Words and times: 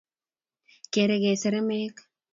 kerke 0.93 1.33
seremek 1.41 1.95